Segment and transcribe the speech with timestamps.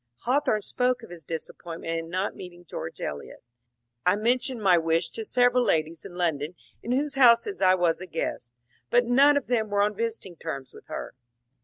[0.21, 3.43] Hawthorne spoke of his disappointment in not meeting George Eliot."
[4.07, 8.07] I mentioned my wish to several ladies in London in whose houses I was a
[8.07, 8.51] guest,
[8.89, 11.13] but none of them were on visiting terms with her."